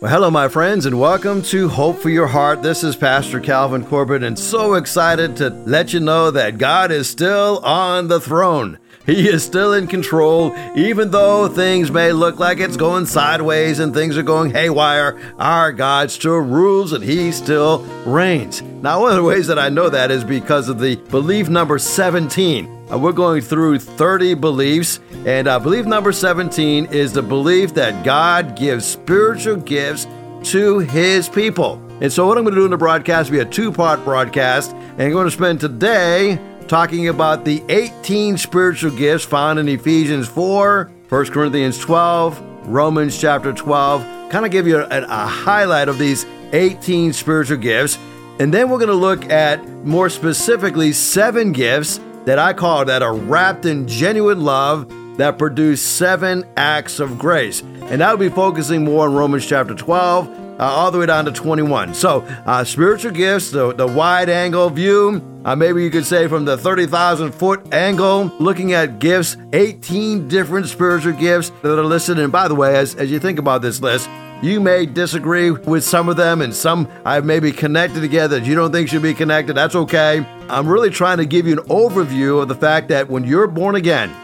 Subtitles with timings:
[0.00, 2.62] Well, hello, my friends, and welcome to Hope for Your Heart.
[2.62, 7.10] This is Pastor Calvin Corbett, and so excited to let you know that God is
[7.10, 8.78] still on the throne.
[9.08, 13.94] He is still in control, even though things may look like it's going sideways and
[13.94, 15.18] things are going haywire.
[15.38, 18.60] Our God still rules and He still reigns.
[18.60, 21.78] Now, one of the ways that I know that is because of the belief number
[21.78, 22.66] 17.
[22.92, 28.04] Uh, we're going through 30 beliefs, and uh, belief number 17 is the belief that
[28.04, 30.06] God gives spiritual gifts
[30.44, 31.82] to his people.
[32.00, 34.04] And so, what I'm going to do in the broadcast will be a two part
[34.04, 39.68] broadcast, and I'm going to spend today talking about the 18 spiritual gifts found in
[39.68, 45.88] Ephesians 4, 1 Corinthians 12, Romans chapter 12, kind of give you a, a highlight
[45.88, 47.98] of these 18 spiritual gifts.
[48.38, 53.02] And then we're going to look at more specifically seven gifts that I call that
[53.02, 57.62] are wrapped in genuine love that produce seven acts of grace.
[57.62, 61.32] And will be focusing more on Romans chapter 12, uh, all the way down to
[61.32, 61.94] 21.
[61.94, 66.44] So, uh, spiritual gifts, the, the wide angle view, uh, maybe you could say from
[66.44, 72.18] the 30,000 foot angle, looking at gifts, 18 different spiritual gifts that are listed.
[72.18, 74.08] And by the way, as, as you think about this list,
[74.42, 78.54] you may disagree with some of them, and some I've maybe connected together that you
[78.54, 79.54] don't think should be connected.
[79.54, 80.24] That's okay.
[80.48, 83.74] I'm really trying to give you an overview of the fact that when you're born
[83.74, 84.14] again,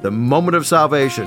[0.00, 1.26] the moment of salvation,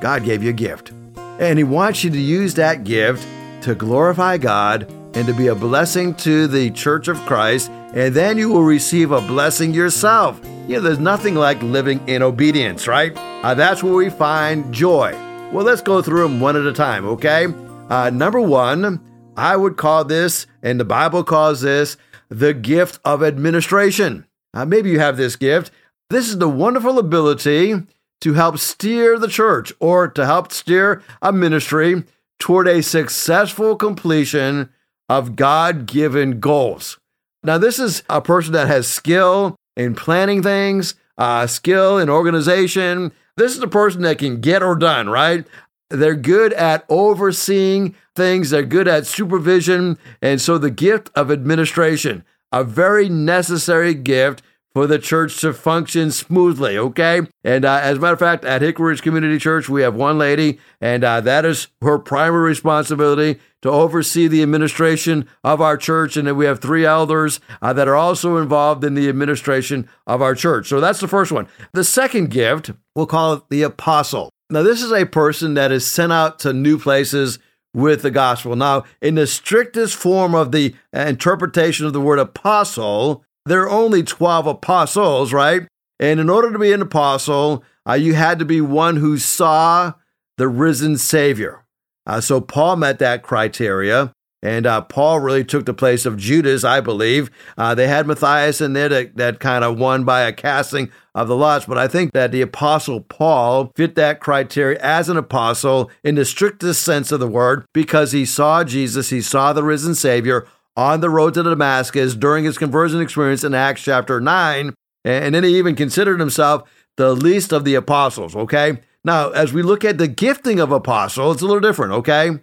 [0.00, 0.92] God gave you a gift.
[1.16, 3.26] And He wants you to use that gift
[3.62, 8.36] to glorify God and to be a blessing to the church of Christ, and then
[8.36, 10.38] you will receive a blessing yourself.
[10.68, 13.16] You know, there's nothing like living in obedience, right?
[13.16, 15.12] Uh, that's where we find joy.
[15.50, 17.46] Well, let's go through them one at a time, okay?
[17.88, 19.00] Uh, number one,
[19.34, 21.96] I would call this, and the Bible calls this,
[22.28, 24.26] the gift of administration.
[24.52, 25.70] Uh, maybe you have this gift.
[26.10, 27.76] This is the wonderful ability
[28.20, 32.04] to help steer the church or to help steer a ministry
[32.38, 34.68] toward a successful completion
[35.08, 36.98] of God given goals.
[37.46, 43.12] Now, this is a person that has skill in planning things, uh, skill in organization,
[43.36, 45.46] this is a person that can get or done, right?
[45.88, 49.96] They're good at overseeing things, they're good at supervision.
[50.20, 54.42] And so the gift of administration, a very necessary gift
[54.76, 57.22] for the church to function smoothly, okay?
[57.42, 60.18] And uh, as a matter of fact, at Hickory Ridge Community Church, we have one
[60.18, 66.18] lady, and uh, that is her primary responsibility to oversee the administration of our church.
[66.18, 70.20] And then we have three elders uh, that are also involved in the administration of
[70.20, 70.68] our church.
[70.68, 71.48] So that's the first one.
[71.72, 74.28] The second gift, we'll call it the apostle.
[74.50, 77.38] Now, this is a person that is sent out to new places
[77.72, 78.54] with the gospel.
[78.56, 84.02] Now, in the strictest form of the interpretation of the word apostle, there are only
[84.02, 85.66] 12 apostles, right?
[85.98, 89.94] And in order to be an apostle, uh, you had to be one who saw
[90.36, 91.64] the risen Savior.
[92.06, 94.12] Uh, so Paul met that criteria.
[94.42, 97.30] And uh, Paul really took the place of Judas, I believe.
[97.56, 101.26] Uh, they had Matthias in there that, that kind of won by a casting of
[101.26, 105.90] the lots, but I think that the apostle Paul fit that criteria as an apostle
[106.04, 109.94] in the strictest sense of the word because he saw Jesus, he saw the risen
[109.94, 110.46] Savior
[110.76, 114.74] on the road to Damascus during his conversion experience in Acts chapter 9.
[115.04, 118.80] And then he even considered himself the least of the apostles, okay?
[119.04, 122.40] Now, as we look at the gifting of apostle, it's a little different, okay?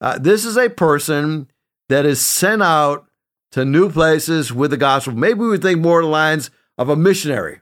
[0.00, 1.50] Uh, this is a person
[1.88, 3.06] that is sent out
[3.52, 5.14] to new places with the gospel.
[5.14, 7.60] Maybe we would think more the lines of a missionary.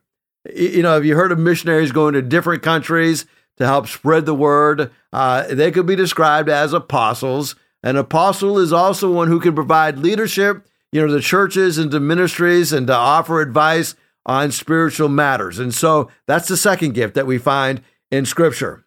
[0.55, 3.27] You know, have you heard of missionaries going to different countries
[3.57, 4.91] to help spread the word?
[5.13, 7.57] Uh, they could be described as apostles.
[7.85, 12.01] An apostle is also one who can provide leadership, you know, to churches and to
[12.01, 15.59] ministries and to offer advice on spiritual matters.
[15.59, 18.87] And so that's the second gift that we find in Scripture.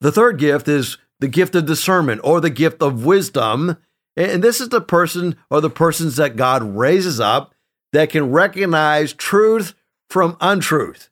[0.00, 3.78] The third gift is the gift of discernment or the gift of wisdom.
[4.16, 7.52] And this is the person or the persons that God raises up
[7.92, 9.74] that can recognize truth
[10.08, 11.10] from untruth.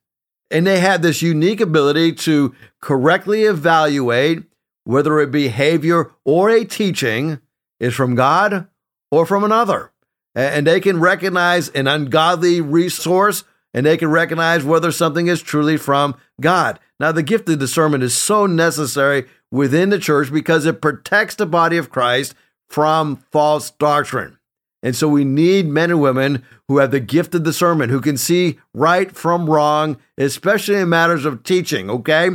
[0.53, 4.45] And they have this unique ability to correctly evaluate
[4.84, 7.41] whether a behavior or a teaching
[7.81, 8.69] is from God
[9.10, 9.91] or from another.
[10.34, 15.77] And they can recognize an ungodly resource and they can recognize whether something is truly
[15.77, 16.78] from God.
[17.01, 21.47] Now, the gift of discernment is so necessary within the church because it protects the
[21.47, 22.34] body of Christ
[22.69, 24.39] from false doctrine.
[24.83, 28.16] And so we need men and women who have the gift of discernment, who can
[28.16, 32.31] see right from wrong, especially in matters of teaching, okay?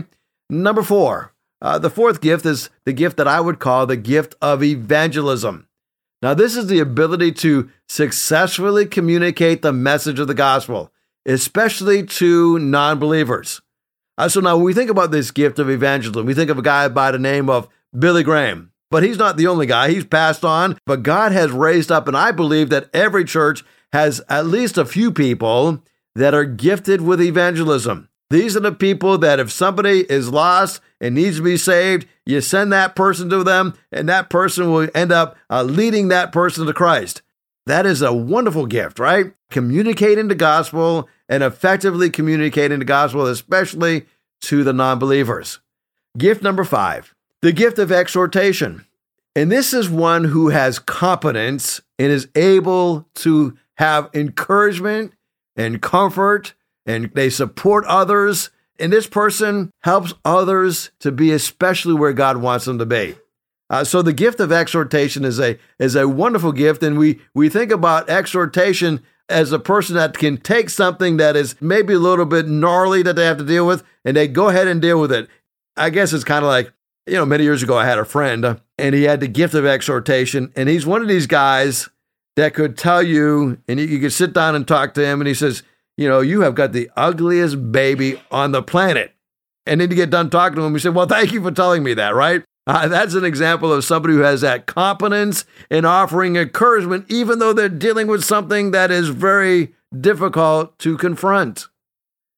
[0.50, 4.36] Number four, uh, the fourth gift is the gift that I would call the gift
[4.42, 5.68] of evangelism.
[6.22, 10.92] Now, this is the ability to successfully communicate the message of the gospel,
[11.26, 13.62] especially to non believers.
[14.18, 16.64] Uh, so, now when we think about this gift of evangelism, we think of a
[16.64, 18.72] guy by the name of Billy Graham.
[18.92, 19.92] But he's not the only guy.
[19.92, 23.64] He's passed on, but God has raised up, and I believe that every church
[23.94, 25.84] has at least a few people
[26.16, 28.09] that are gifted with evangelism.
[28.30, 32.42] These are the people that if somebody is lost and needs to be saved, you
[32.42, 36.68] send that person to them, and that person will end up uh, leading that person
[36.68, 37.24] to Christ.
[37.66, 39.34] That is a wonderful gift, right?
[39.50, 44.06] Communicating the gospel and effectively communicating the gospel, especially
[44.42, 45.60] to the non believers.
[46.18, 48.86] Gift number five, the gift of exhortation.
[49.36, 55.14] And this is one who has competence and is able to have encouragement
[55.56, 56.54] and comfort
[56.90, 58.50] and they support others.
[58.80, 63.16] And this person helps others to be especially where God wants them to be.
[63.70, 67.50] Uh, so the gift of exhortation is a is a wonderful gift, and we we
[67.50, 72.26] think about exhortation as a person that can take something that is maybe a little
[72.26, 75.12] bit gnarly that they have to deal with, and they go ahead and deal with
[75.12, 75.30] it.
[75.78, 76.74] I guess it's kind of like
[77.06, 79.66] you know, many years ago I had a friend, and he had the gift of
[79.66, 81.90] exhortation, and he's one of these guys
[82.36, 85.28] that could tell you, and you, you could sit down and talk to him, and
[85.28, 85.64] he says,
[86.00, 89.14] you know, you have got the ugliest baby on the planet.
[89.66, 91.84] And then you get done talking to him, you say, well, thank you for telling
[91.84, 92.42] me that, right?
[92.66, 97.52] Uh, that's an example of somebody who has that competence in offering encouragement, even though
[97.52, 101.68] they're dealing with something that is very difficult to confront.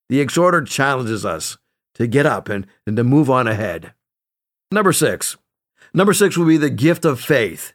[0.08, 1.56] The exhorter challenges us
[1.94, 3.94] to get up and, and to move on ahead.
[4.72, 5.36] Number six.
[5.94, 7.74] Number six will be the gift of faith.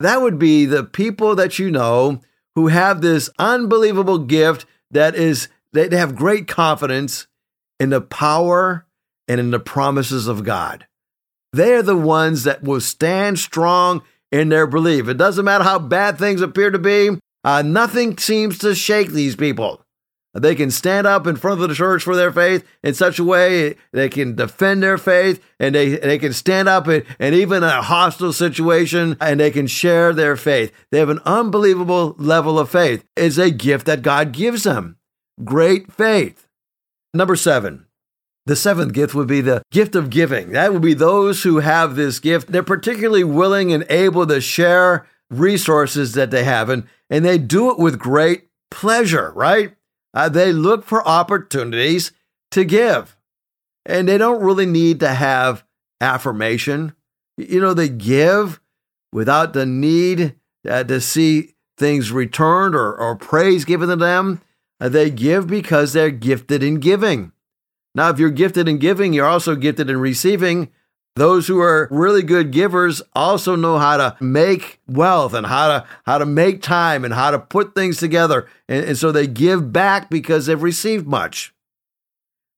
[0.00, 2.22] That would be the people that you know
[2.54, 7.26] who have this unbelievable gift that is they have great confidence
[7.78, 8.86] in the power
[9.26, 10.86] and in the promises of God.
[11.52, 15.08] They are the ones that will stand strong in their belief.
[15.08, 19.36] It doesn't matter how bad things appear to be, uh, nothing seems to shake these
[19.36, 19.82] people.
[20.34, 23.24] They can stand up in front of the church for their faith in such a
[23.24, 27.58] way they can defend their faith and they, they can stand up and, and even
[27.58, 30.72] in a hostile situation and they can share their faith.
[30.90, 33.04] They have an unbelievable level of faith.
[33.16, 34.98] It's a gift that God gives them.
[35.44, 36.46] Great faith.
[37.14, 37.86] Number seven,
[38.44, 40.52] the seventh gift would be the gift of giving.
[40.52, 42.52] That would be those who have this gift.
[42.52, 47.70] They're particularly willing and able to share resources that they have, and, and they do
[47.70, 49.74] it with great pleasure, right?
[50.14, 52.12] Uh, they look for opportunities
[52.50, 53.16] to give.
[53.84, 55.64] And they don't really need to have
[56.00, 56.94] affirmation.
[57.36, 58.60] You know, they give
[59.12, 60.34] without the need
[60.68, 64.40] uh, to see things returned or, or praise given to them.
[64.80, 67.32] Uh, they give because they're gifted in giving.
[67.94, 70.70] Now, if you're gifted in giving, you're also gifted in receiving.
[71.18, 75.86] Those who are really good givers also know how to make wealth and how to
[76.06, 78.46] how to make time and how to put things together.
[78.68, 81.52] And, and so they give back because they've received much.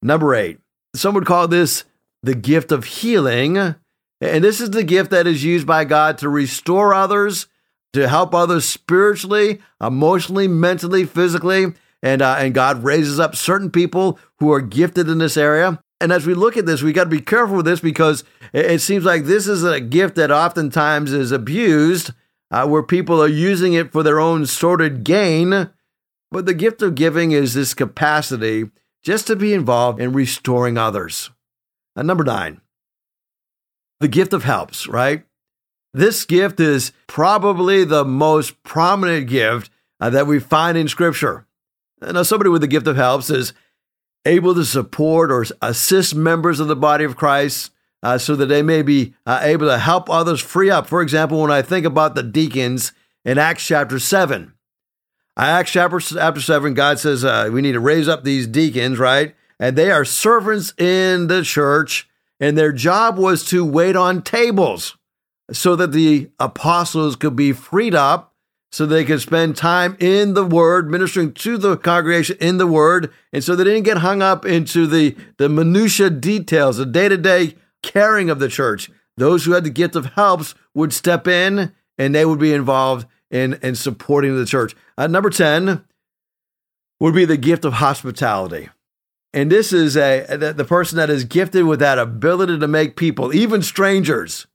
[0.03, 0.59] Number eight,
[0.95, 1.85] some would call this
[2.21, 3.57] the gift of healing.
[3.57, 7.47] And this is the gift that is used by God to restore others,
[7.93, 11.73] to help others spiritually, emotionally, mentally, physically.
[12.03, 15.81] And, uh, and God raises up certain people who are gifted in this area.
[16.01, 18.81] And as we look at this, we got to be careful with this because it
[18.81, 22.11] seems like this is a gift that oftentimes is abused,
[22.49, 25.69] uh, where people are using it for their own sordid gain.
[26.31, 28.71] But the gift of giving is this capacity
[29.03, 31.29] just to be involved in restoring others.
[31.95, 32.61] And number nine,
[33.99, 35.23] the gift of helps, right?
[35.93, 41.45] This gift is probably the most prominent gift uh, that we find in Scripture.
[42.01, 43.53] Now, somebody with the gift of helps is
[44.25, 47.71] able to support or assist members of the body of Christ
[48.03, 50.87] uh, so that they may be uh, able to help others free up.
[50.87, 52.93] For example, when I think about the deacons
[53.25, 54.53] in Acts chapter 7,
[55.37, 58.99] uh, Acts chapter, chapter 7, God says uh, we need to raise up these deacons,
[58.99, 59.35] right?
[59.59, 62.09] And they are servants in the church,
[62.39, 64.97] and their job was to wait on tables
[65.51, 68.30] so that the apostles could be freed up
[68.71, 73.11] so they could spend time in the word, ministering to the congregation in the word,
[73.33, 78.29] and so they didn't get hung up into the, the minutia details, the day-to-day caring
[78.29, 78.89] of the church.
[79.17, 83.05] Those who had the gift of helps would step in and they would be involved
[83.29, 84.75] in, in supporting the church.
[84.97, 85.83] Uh, number 10
[86.99, 88.69] would be the gift of hospitality.
[89.33, 93.33] And this is a the person that is gifted with that ability to make people,
[93.33, 94.45] even strangers,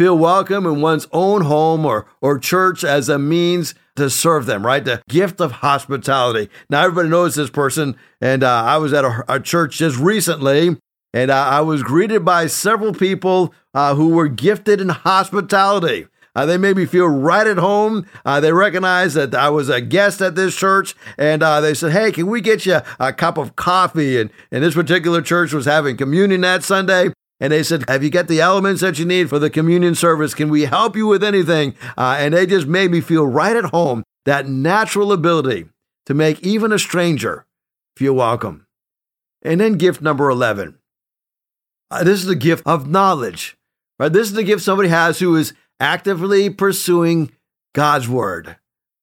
[0.00, 4.64] feel welcome in one's own home or, or church as a means to serve them,
[4.64, 4.82] right?
[4.82, 6.48] The gift of hospitality.
[6.70, 10.78] Now, everybody knows this person, and uh, I was at a, a, church just recently,
[11.12, 16.06] and uh, I was greeted by several people uh, who were gifted in hospitality.
[16.34, 18.06] Uh, they made me feel right at home.
[18.24, 21.92] Uh, they recognized that I was a guest at this church, and uh, they said,
[21.92, 25.66] "Hey, can we get you a cup of coffee?" And, and this particular church was
[25.66, 29.30] having communion that Sunday, and they said, Have you got the elements that you need
[29.30, 30.34] for the communion service?
[30.34, 31.74] Can we help you with anything?
[31.96, 35.66] Uh, and they just made me feel right at home that natural ability
[36.06, 37.46] to make even a stranger
[37.96, 38.66] feel welcome.
[39.42, 40.78] And then gift number 11.
[41.90, 43.56] Uh, this is the gift of knowledge,
[43.98, 44.12] right?
[44.12, 47.32] This is the gift somebody has who is actively pursuing
[47.74, 48.56] God's word.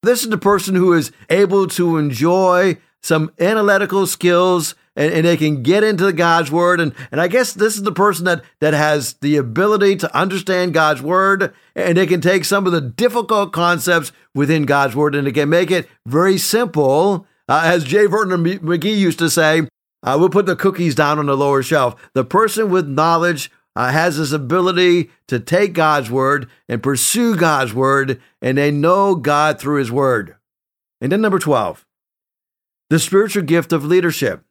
[0.04, 5.38] This is the person who is able to enjoy some analytical skills and, and, they
[5.38, 6.82] can get into God's word.
[6.82, 10.74] And, and I guess this is the person that, that has the ability to understand
[10.74, 15.28] God's word and they can take some of the difficult concepts within God's word and
[15.28, 17.28] they can make it very simple.
[17.48, 18.08] Uh, as J.
[18.08, 19.62] Vernon McGee used to say,
[20.04, 21.96] uh, we'll put the cookies down on the lower shelf.
[22.14, 27.76] The person with knowledge uh, has this ability to take God's word and pursue God's
[27.76, 30.36] word, and they know God through his word.
[31.00, 31.86] And then number 12,
[32.90, 34.44] the spiritual gift of leadership.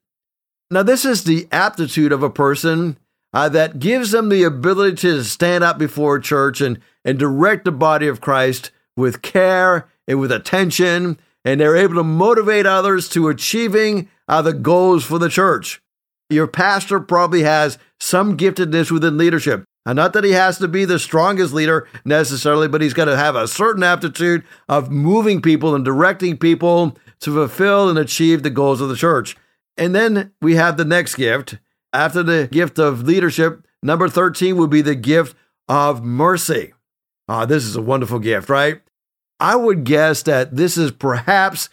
[0.70, 2.98] Now, this is the aptitude of a person
[3.32, 7.64] uh, that gives them the ability to stand up before a church and, and direct
[7.64, 13.08] the body of Christ with care and with attention, and they're able to motivate others
[13.10, 15.80] to achieving uh, the goals for the church.
[16.30, 19.64] Your pastor probably has some giftedness within leadership.
[19.84, 23.16] And not that he has to be the strongest leader necessarily, but he's got to
[23.16, 28.50] have a certain aptitude of moving people and directing people to fulfill and achieve the
[28.50, 29.36] goals of the church.
[29.76, 31.58] And then we have the next gift.
[31.92, 35.36] After the gift of leadership, number 13 would be the gift
[35.68, 36.72] of mercy.
[37.28, 38.80] Ah, this is a wonderful gift, right?
[39.40, 41.68] I would guess that this is perhaps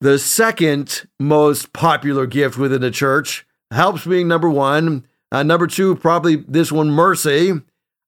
[0.00, 3.46] the second most popular gift within the church.
[3.70, 5.06] Helps being number one.
[5.30, 7.52] Uh, number two, probably this one, mercy.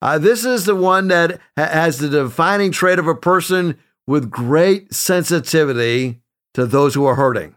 [0.03, 4.93] Uh, this is the one that has the defining trait of a person with great
[4.93, 6.21] sensitivity
[6.53, 7.54] to those who are hurting.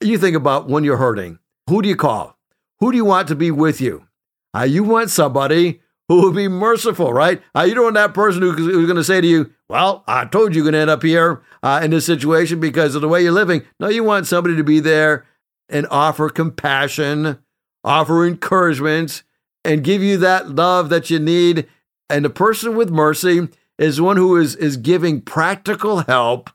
[0.00, 1.38] You think about when you're hurting.
[1.68, 2.36] Who do you call?
[2.80, 4.06] Who do you want to be with you?
[4.54, 7.42] Uh, you want somebody who will be merciful, right?
[7.54, 10.26] Uh, you don't want that person who, who's going to say to you, Well, I
[10.26, 13.08] told you you're going to end up here uh, in this situation because of the
[13.08, 13.62] way you're living.
[13.80, 15.26] No, you want somebody to be there
[15.68, 17.38] and offer compassion,
[17.82, 19.22] offer encouragement,
[19.64, 21.66] and give you that love that you need.
[22.08, 23.48] And the person with mercy
[23.78, 26.50] is one who is, is giving practical help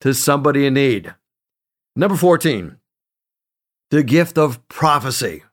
[0.00, 1.14] to somebody in need.
[1.96, 2.76] Number 14,
[3.92, 5.44] the gift of prophecy.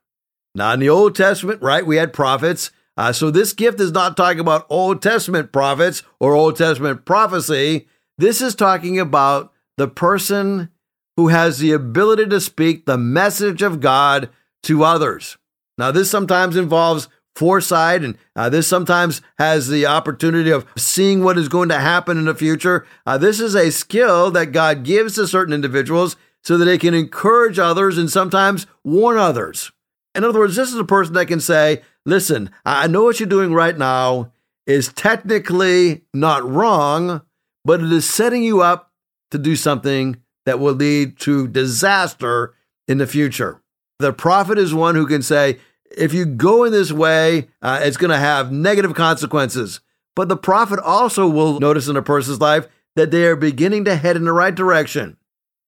[0.54, 2.72] Now, in the Old Testament, right, we had prophets.
[2.96, 7.86] Uh, so this gift is not talking about Old Testament prophets or Old Testament prophecy.
[8.16, 10.70] This is talking about the person
[11.16, 14.30] who has the ability to speak the message of God
[14.62, 15.36] to others.
[15.76, 21.38] Now, this sometimes involves foresight, and uh, this sometimes has the opportunity of seeing what
[21.38, 22.86] is going to happen in the future.
[23.06, 26.94] Uh, this is a skill that God gives to certain individuals so that they can
[26.94, 29.72] encourage others and sometimes warn others.
[30.14, 33.28] In other words, this is a person that can say, Listen, I know what you're
[33.28, 34.32] doing right now
[34.66, 37.22] is technically not wrong,
[37.64, 38.90] but it is setting you up
[39.30, 40.16] to do something
[40.46, 42.54] that will lead to disaster
[42.88, 43.62] in the future.
[43.98, 45.58] The prophet is one who can say,
[45.96, 49.80] if you go in this way, uh, it's going to have negative consequences.
[50.16, 52.66] But the prophet also will notice in a person's life
[52.96, 55.16] that they are beginning to head in the right direction,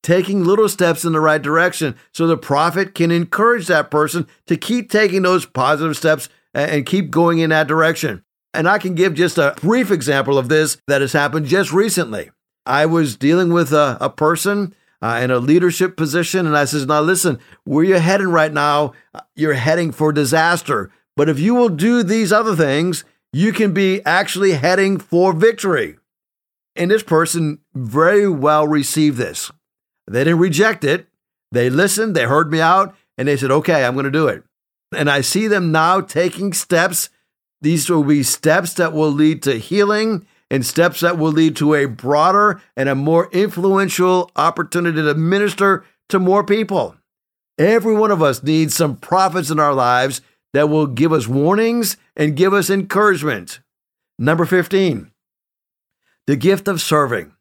[0.02, 1.96] taking little steps in the right direction.
[2.12, 7.10] So the prophet can encourage that person to keep taking those positive steps and keep
[7.10, 8.24] going in that direction.
[8.54, 12.30] And I can give just a brief example of this that has happened just recently.
[12.66, 16.46] I was dealing with a, a person uh, in a leadership position.
[16.46, 18.92] And I says, now listen, where you're heading right now,
[19.34, 20.90] you're heading for disaster.
[21.16, 25.96] But if you will do these other things, you can be actually heading for victory.
[26.76, 29.50] And this person very well received this.
[30.12, 31.08] They didn't reject it.
[31.52, 34.44] They listened, they heard me out, and they said, okay, I'm going to do it.
[34.94, 37.08] And I see them now taking steps.
[37.62, 41.74] These will be steps that will lead to healing and steps that will lead to
[41.74, 46.94] a broader and a more influential opportunity to minister to more people.
[47.58, 50.20] Every one of us needs some prophets in our lives
[50.52, 53.60] that will give us warnings and give us encouragement.
[54.18, 55.10] Number 15,
[56.26, 57.32] the gift of serving.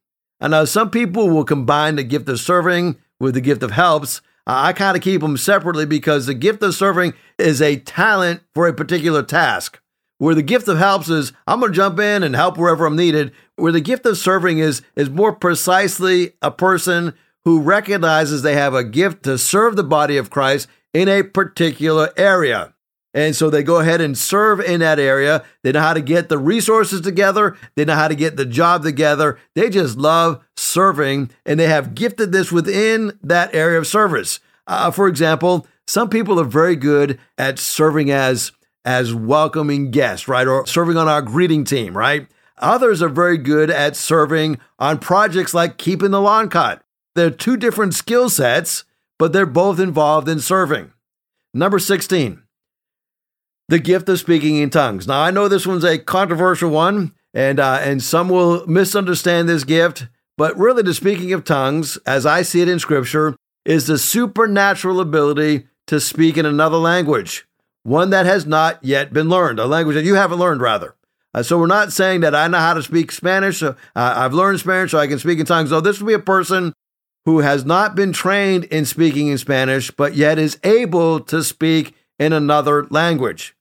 [0.42, 4.22] And now some people will combine the gift of serving with the gift of helps.
[4.48, 8.68] I kind of keep them separately because the gift of serving is a talent for
[8.68, 9.80] a particular task.
[10.18, 12.96] Where the gift of helps is I'm going to jump in and help wherever I'm
[12.96, 13.32] needed.
[13.56, 17.14] Where the gift of serving is is more precisely a person
[17.46, 22.12] who recognizes they have a gift to serve the body of Christ in a particular
[22.18, 22.74] area.
[23.14, 25.44] And so they go ahead and serve in that area.
[25.64, 27.58] They know how to get the resources together.
[27.76, 29.38] They know how to get the job together.
[29.54, 34.40] They just love serving and they have gifted this within that area of service.
[34.66, 38.52] Uh, for example, some people are very good at serving as
[38.84, 40.48] as welcoming guests, right?
[40.48, 42.28] Or serving on our greeting team, right?
[42.58, 46.82] Others are very good at serving on projects like keeping the lawn cut.
[47.16, 48.84] They're two different skill sets,
[49.20, 50.94] but they're both involved in serving.
[51.54, 52.42] Number 16,
[53.72, 55.08] the gift of speaking in tongues.
[55.08, 59.64] Now, I know this one's a controversial one, and, uh, and some will misunderstand this
[59.64, 63.98] gift, but really, the speaking of tongues, as I see it in Scripture, is the
[63.98, 67.48] supernatural ability to speak in another language,
[67.84, 70.96] one that has not yet been learned, a language that you haven't learned, rather.
[71.34, 73.60] Uh, so we're not saying that I know how to speak Spanish.
[73.60, 75.72] So, uh, I've learned Spanish, so I can speak in tongues.
[75.72, 76.74] No, this would be a person
[77.24, 81.96] who has not been trained in speaking in Spanish, but yet is able to speak
[82.20, 83.56] in another language.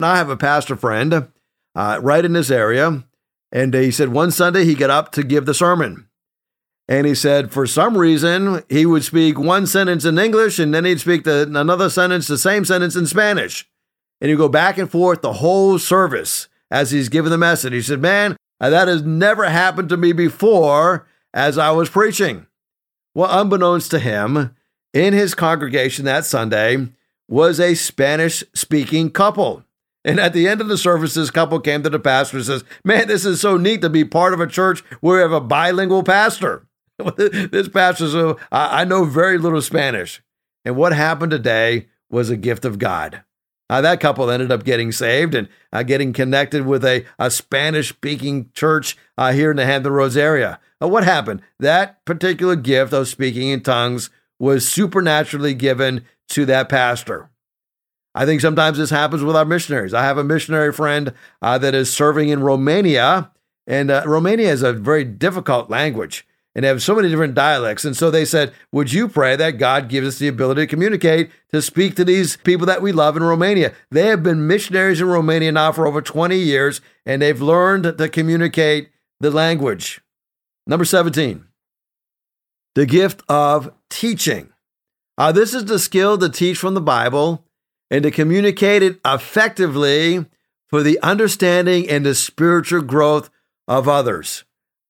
[0.00, 1.28] Now, I have a pastor friend
[1.74, 3.04] uh, right in this area,
[3.50, 6.08] and he said one Sunday he got up to give the sermon.
[6.88, 10.84] And he said, for some reason, he would speak one sentence in English and then
[10.84, 13.68] he'd speak the, another sentence, the same sentence in Spanish.
[14.20, 17.72] And he'd go back and forth the whole service as he's giving the message.
[17.72, 22.46] He said, Man, that has never happened to me before as I was preaching.
[23.14, 24.54] Well, unbeknownst to him,
[24.94, 26.88] in his congregation that Sunday
[27.28, 29.64] was a Spanish speaking couple.
[30.06, 32.64] And at the end of the service, this couple came to the pastor and says,
[32.84, 35.40] Man, this is so neat to be part of a church where we have a
[35.40, 36.68] bilingual pastor.
[37.16, 40.22] this pastor said, I know very little Spanish.
[40.64, 43.22] And what happened today was a gift of God.
[43.68, 47.88] Uh, that couple ended up getting saved and uh, getting connected with a, a Spanish
[47.88, 50.60] speaking church uh, here in the Hampton Roads area.
[50.78, 51.42] What happened?
[51.58, 54.08] That particular gift of speaking in tongues
[54.38, 57.28] was supernaturally given to that pastor.
[58.16, 59.94] I think sometimes this happens with our missionaries.
[59.94, 63.30] I have a missionary friend uh, that is serving in Romania,
[63.66, 67.84] and uh, Romania is a very difficult language and they have so many different dialects.
[67.84, 71.30] And so they said, Would you pray that God gives us the ability to communicate,
[71.52, 73.74] to speak to these people that we love in Romania?
[73.90, 78.08] They have been missionaries in Romania now for over 20 years, and they've learned to
[78.08, 78.88] communicate
[79.20, 80.00] the language.
[80.66, 81.44] Number 17,
[82.74, 84.48] the gift of teaching.
[85.18, 87.44] Uh, this is the skill to teach from the Bible
[87.90, 90.24] and to communicate it effectively
[90.68, 93.30] for the understanding and the spiritual growth
[93.68, 94.44] of others.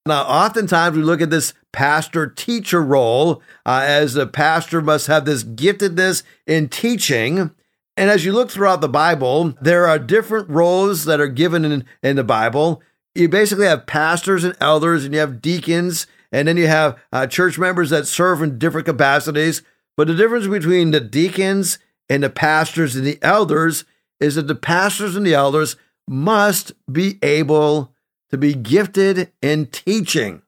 [0.06, 5.24] Now, oftentimes we look at this pastor teacher role uh, as the pastor must have
[5.24, 7.50] this giftedness in teaching.
[7.96, 11.84] And as you look throughout the Bible, there are different roles that are given in,
[12.02, 12.82] in the Bible.
[13.14, 17.26] You basically have pastors and elders, and you have deacons, and then you have uh,
[17.26, 19.62] church members that serve in different capacities.
[19.96, 21.78] But the difference between the deacons
[22.08, 23.84] and the pastors and the elders
[24.20, 25.76] is that the pastors and the elders
[26.08, 27.92] must be able
[28.30, 30.42] to be gifted in teaching,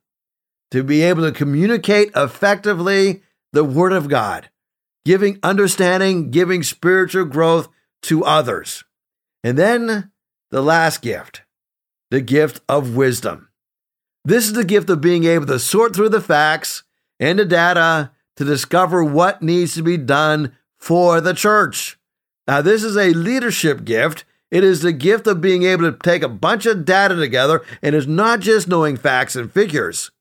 [0.71, 3.21] to be able to communicate effectively
[3.53, 4.49] the Word of God,
[5.05, 7.67] giving understanding, giving spiritual growth
[8.03, 8.83] to others.
[9.43, 10.11] And then
[10.51, 11.43] the last gift,
[12.11, 13.49] the gift of wisdom.
[14.25, 16.83] This is the gift of being able to sort through the facts
[17.19, 21.97] and the data to discover what needs to be done for the church.
[22.47, 26.23] Now, this is a leadership gift it is the gift of being able to take
[26.23, 30.11] a bunch of data together, and it's not just knowing facts and figures.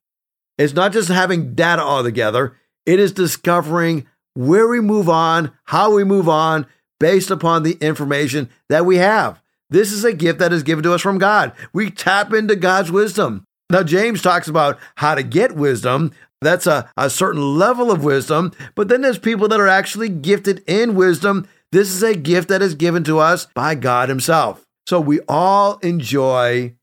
[0.59, 2.57] It's not just having data all together.
[2.85, 6.67] It is discovering where we move on, how we move on,
[7.01, 9.41] based upon the information that we have.
[9.71, 11.53] This is a gift that is given to us from God.
[11.73, 13.47] We tap into God's wisdom.
[13.71, 16.13] Now, James talks about how to get wisdom.
[16.41, 18.53] That's a, a certain level of wisdom.
[18.75, 22.63] But then there's people that are actually gifted in wisdom this is a gift that
[22.63, 24.67] is given to us by God Himself.
[24.87, 26.75] So we all enjoy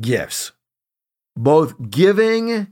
[0.00, 0.52] gifts,
[1.36, 2.68] both giving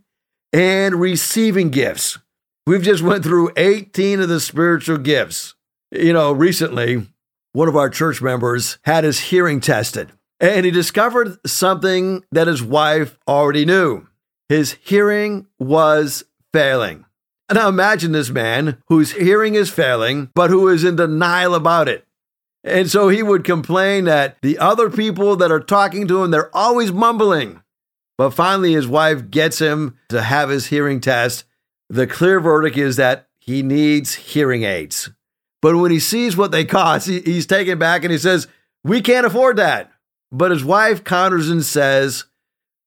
[0.53, 2.19] and receiving gifts.
[2.67, 5.55] We've just went through 18 of the spiritual gifts.
[5.91, 7.09] You know, recently,
[7.53, 12.63] one of our church members had his hearing tested, and he discovered something that his
[12.63, 14.07] wife already knew.
[14.49, 17.05] His hearing was failing.
[17.49, 21.89] And Now imagine this man whose hearing is failing, but who is in denial about
[21.89, 22.07] it.
[22.65, 26.55] And so he would complain that the other people that are talking to him, they're
[26.55, 27.63] always mumbling.
[28.19, 31.45] But finally, his wife gets him to have his hearing test.
[31.89, 35.11] The clear verdict is that he needs hearing aids.
[35.63, 38.49] But when he sees what they cost, he's taken back and he says,
[38.83, 39.93] We can't afford that.
[40.33, 42.25] But his wife counters and says,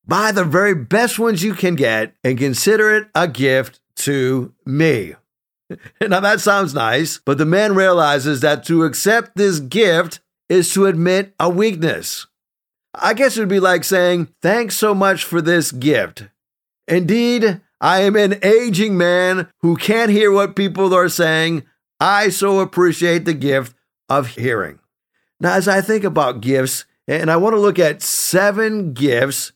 [0.10, 5.14] Buy the very best ones you can get and consider it a gift to me.
[6.02, 10.20] Now that sounds nice, but the man realizes that to accept this gift
[10.50, 12.26] is to admit a weakness.
[12.96, 16.28] I guess it would be like saying, Thanks so much for this gift.
[16.88, 21.66] Indeed, I am an aging man who can't hear what people are saying.
[22.00, 23.76] I so appreciate the gift
[24.10, 24.80] of hearing.
[25.40, 29.52] Now, as I think about gifts, and I want to look at seven gifts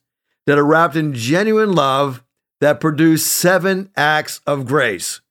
[0.46, 2.24] that are wrapped in genuine love
[2.62, 5.22] that produce seven acts of grace.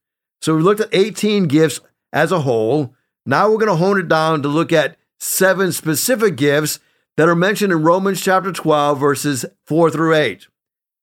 [0.40, 1.80] So we looked at 18 gifts
[2.12, 2.94] as a whole.
[3.24, 6.80] Now we're going to hone it down to look at seven specific gifts
[7.16, 10.46] that are mentioned in Romans chapter 12, verses 4 through 8.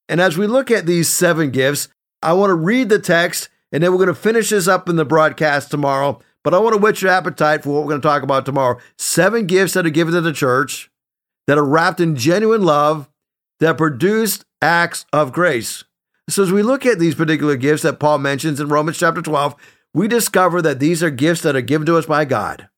[0.07, 1.87] And as we look at these seven gifts,
[2.21, 4.95] I want to read the text and then we're going to finish this up in
[4.95, 6.19] the broadcast tomorrow.
[6.43, 8.79] But I want to whet your appetite for what we're going to talk about tomorrow.
[8.97, 10.89] Seven gifts that are given to the church
[11.47, 13.09] that are wrapped in genuine love
[13.59, 15.83] that produced acts of grace.
[16.29, 19.55] So, as we look at these particular gifts that Paul mentions in Romans chapter 12,
[19.93, 22.69] we discover that these are gifts that are given to us by God,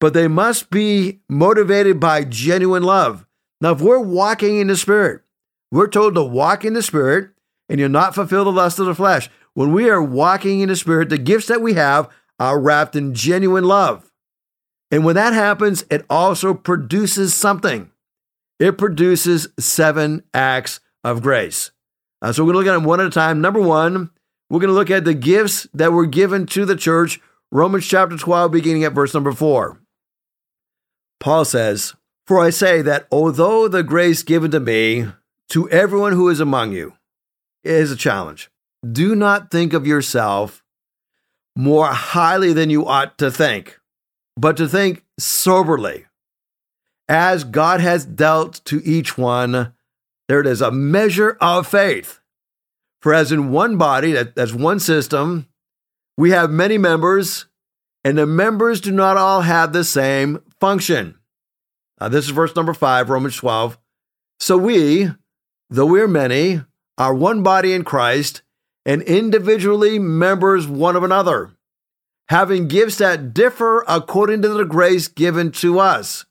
[0.00, 3.26] but they must be motivated by genuine love.
[3.60, 5.22] Now, if we're walking in the Spirit,
[5.70, 7.30] we're told to walk in the Spirit
[7.68, 9.30] and you'll not fulfill the lust of the flesh.
[9.54, 12.08] When we are walking in the Spirit, the gifts that we have
[12.40, 14.10] are wrapped in genuine love.
[14.90, 17.90] And when that happens, it also produces something.
[18.60, 21.72] It produces seven acts of grace.
[22.22, 23.40] Uh, so we're going to look at them one at a time.
[23.40, 24.10] Number one,
[24.50, 27.20] we're going to look at the gifts that were given to the church,
[27.50, 29.80] Romans chapter 12, beginning at verse number 4.
[31.18, 31.94] Paul says,
[32.26, 35.06] For I say that although the grace given to me,
[35.48, 36.94] to everyone who is among you,
[37.64, 38.50] is a challenge.
[38.90, 40.62] Do not think of yourself
[41.56, 43.78] more highly than you ought to think,
[44.36, 46.06] but to think soberly,
[47.10, 49.74] as God has dealt to each one
[50.30, 52.20] there it is, a measure of faith.
[53.02, 55.48] For as in one body, that, that's one system,
[56.16, 57.46] we have many members,
[58.04, 61.18] and the members do not all have the same function.
[62.00, 63.76] Now, this is verse number five, Romans 12.
[64.38, 65.08] So we,
[65.68, 66.62] though we are many,
[66.96, 68.42] are one body in Christ,
[68.86, 71.56] and individually members one of another,
[72.28, 76.24] having gifts that differ according to the grace given to us.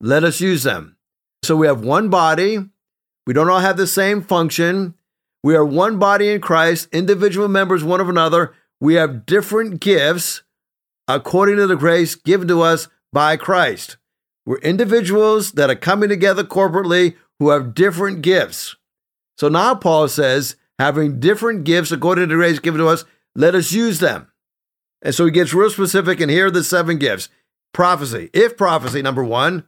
[0.00, 0.96] Let us use them.
[1.42, 2.58] So we have one body,
[3.26, 4.94] we don't all have the same function.
[5.42, 8.54] We are one body in Christ, individual members one of another.
[8.80, 10.42] We have different gifts
[11.08, 13.96] according to the grace given to us by Christ.
[14.46, 18.76] We're individuals that are coming together corporately who have different gifts.
[19.38, 23.54] So now Paul says, having different gifts according to the grace given to us, let
[23.54, 24.30] us use them.
[25.02, 27.28] And so he gets real specific, and here are the seven gifts
[27.72, 28.28] prophecy.
[28.32, 29.64] If prophecy, number one,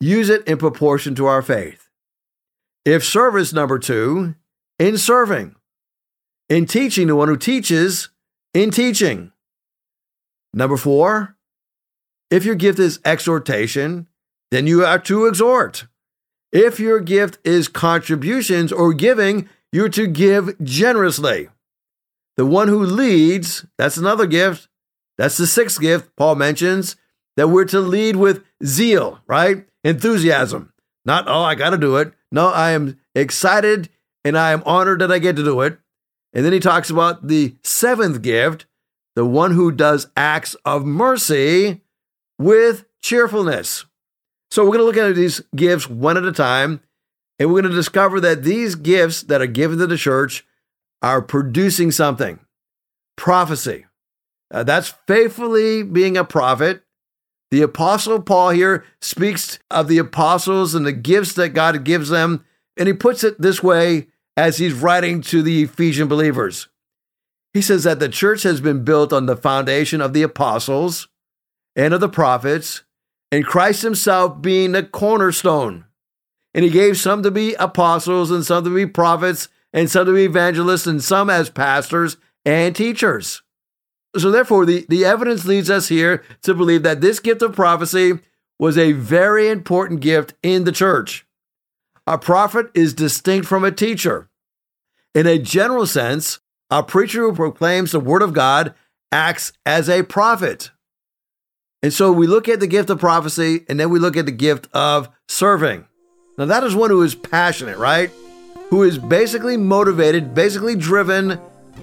[0.00, 1.88] use it in proportion to our faith.
[2.84, 4.34] If service, number two,
[4.78, 5.54] in serving.
[6.48, 8.10] In teaching, the one who teaches,
[8.52, 9.32] in teaching.
[10.52, 11.36] Number four,
[12.30, 14.08] if your gift is exhortation,
[14.50, 15.86] then you are to exhort.
[16.52, 21.48] If your gift is contributions or giving, you're to give generously.
[22.36, 24.68] The one who leads, that's another gift.
[25.18, 26.96] That's the sixth gift Paul mentions
[27.36, 29.66] that we're to lead with zeal, right?
[29.84, 30.72] Enthusiasm.
[31.04, 32.12] Not, oh, I got to do it.
[32.32, 33.90] No, I am excited
[34.24, 35.78] and I am honored that I get to do it.
[36.32, 38.66] And then he talks about the seventh gift,
[39.14, 41.82] the one who does acts of mercy
[42.38, 43.84] with cheerfulness.
[44.50, 46.80] So we're going to look at these gifts one at a time,
[47.38, 50.44] and we're going to discover that these gifts that are given to the church
[51.02, 52.40] are producing something
[53.16, 53.86] prophecy.
[54.50, 56.83] Uh, that's faithfully being a prophet.
[57.54, 62.44] The Apostle Paul here speaks of the apostles and the gifts that God gives them,
[62.76, 66.66] and he puts it this way as he's writing to the Ephesian believers.
[67.52, 71.06] He says that the church has been built on the foundation of the apostles
[71.76, 72.82] and of the prophets,
[73.30, 75.84] and Christ himself being the cornerstone.
[76.54, 80.12] And he gave some to be apostles, and some to be prophets, and some to
[80.12, 83.43] be evangelists, and some as pastors and teachers.
[84.16, 88.20] So, therefore, the, the evidence leads us here to believe that this gift of prophecy
[88.58, 91.26] was a very important gift in the church.
[92.06, 94.28] A prophet is distinct from a teacher.
[95.14, 96.38] In a general sense,
[96.70, 98.74] a preacher who proclaims the word of God
[99.10, 100.70] acts as a prophet.
[101.82, 104.32] And so we look at the gift of prophecy and then we look at the
[104.32, 105.86] gift of serving.
[106.36, 108.10] Now, that is one who is passionate, right?
[108.70, 111.38] Who is basically motivated, basically driven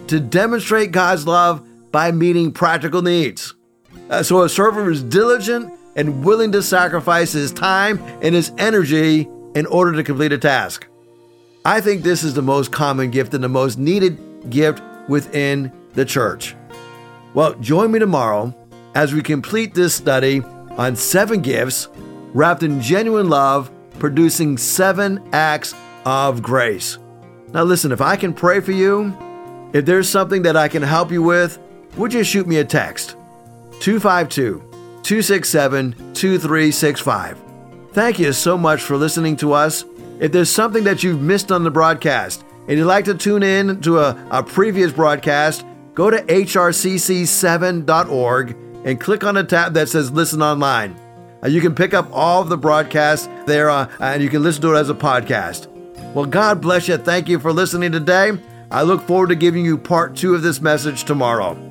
[0.08, 3.54] to demonstrate God's love by meeting practical needs.
[4.10, 9.28] Uh, so a server is diligent and willing to sacrifice his time and his energy
[9.56, 10.88] in order to complete a task.
[11.66, 16.06] I think this is the most common gift and the most needed gift within the
[16.06, 16.56] church.
[17.34, 18.56] Well, join me tomorrow
[18.96, 21.88] as we complete this study on seven gifts
[22.34, 25.76] wrapped in genuine love, producing seven acts
[26.06, 26.98] of grace.
[27.54, 29.16] Now, listen, if I can pray for you,
[29.74, 31.60] if there's something that I can help you with,
[31.98, 33.16] would you shoot me a text?
[33.82, 34.60] 252
[35.04, 37.38] 267 2365.
[37.94, 39.84] Thank you so much for listening to us.
[40.20, 43.82] If there's something that you've missed on the broadcast and you'd like to tune in
[43.82, 50.12] to a, a previous broadcast, go to hrcc7.org and click on a tab that says
[50.12, 50.96] Listen Online.
[51.44, 54.62] Uh, you can pick up all of the broadcasts there uh, and you can listen
[54.62, 55.68] to it as a podcast.
[56.14, 56.98] Well, God bless you.
[56.98, 58.32] Thank you for listening today.
[58.70, 61.71] I look forward to giving you part two of this message tomorrow.